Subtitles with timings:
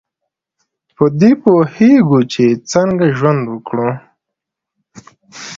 [0.95, 3.89] په دې پوهیږو چې څنګه ژوند وکړو.